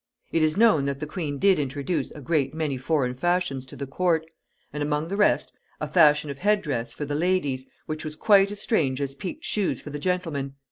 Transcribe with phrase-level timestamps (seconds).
[0.31, 3.85] It is known that the queen did introduce a great many foreign fashions to the
[3.85, 4.25] court,
[4.73, 8.59] and, among the rest, a fashion of head dress for ladies, which was quite as
[8.59, 10.55] strange as peaked shoes for the gentlemen.